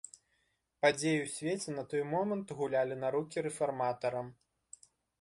[0.85, 4.27] Падзеі ў свеце на той момант гулялі на рукі рэфарматарам.